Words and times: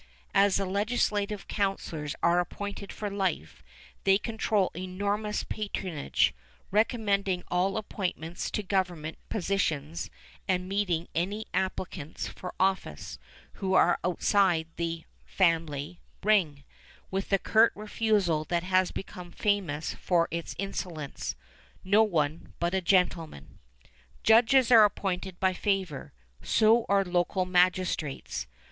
As 0.33 0.55
the 0.55 0.65
legislative 0.65 1.47
councilors 1.47 2.15
are 2.23 2.39
appointed 2.39 2.91
for 2.91 3.11
life, 3.11 3.61
they 4.03 4.17
control 4.17 4.71
enormous 4.75 5.43
patronage, 5.43 6.33
recommending 6.71 7.43
all 7.49 7.77
appointments 7.77 8.49
to 8.49 8.63
government 8.63 9.19
positions 9.29 10.09
and 10.47 10.67
meeting 10.67 11.07
any 11.13 11.45
applicants 11.53 12.27
for 12.27 12.55
office, 12.59 13.19
who 13.61 13.75
are 13.75 13.99
outside 14.03 14.65
the 14.75 15.03
"family" 15.23 15.99
ring, 16.23 16.63
with 17.11 17.29
the 17.29 17.37
curt 17.37 17.71
refusal 17.75 18.43
that 18.45 18.63
has 18.63 18.89
become 18.91 19.31
famous 19.31 19.93
for 19.93 20.27
its 20.31 20.55
insolence, 20.57 21.35
"no 21.83 22.01
one 22.01 22.55
but 22.59 22.73
a 22.73 22.81
gentleman." 22.81 23.59
Judges 24.23 24.71
are 24.71 24.83
appointed 24.83 25.39
by 25.39 25.53
favor. 25.53 26.11
So 26.41 26.87
are 26.89 27.05
local 27.05 27.45
magistrates. 27.45 28.47